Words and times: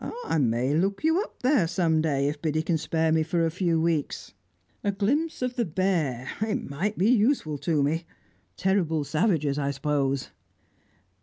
"I 0.25 0.39
may 0.39 0.73
look 0.73 1.03
you 1.03 1.21
up 1.21 1.43
there 1.43 1.67
some 1.67 2.01
day, 2.01 2.27
if 2.27 2.41
Biddy 2.41 2.63
can 2.63 2.79
spare 2.79 3.11
me 3.11 3.21
for 3.21 3.45
a 3.45 3.51
few 3.51 3.79
weeks. 3.79 4.33
A 4.83 4.91
glimpse 4.91 5.43
of 5.43 5.57
the 5.57 5.63
bear 5.63 6.27
it 6.41 6.67
might 6.67 6.97
be 6.97 7.11
useful 7.11 7.59
to 7.59 7.83
me. 7.83 8.05
Terrible 8.57 9.03
savages 9.03 9.59
I 9.59 9.69
suppose?" 9.69 10.29